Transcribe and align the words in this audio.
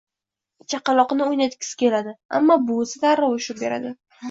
Chaqaloqni 0.73 1.27
o`ynatgisi 1.33 1.77
keladi, 1.83 2.15
ammo 2.41 2.59
buvisi 2.73 3.05
darrov 3.07 3.39
urishib 3.39 3.65
beradi 3.67 3.97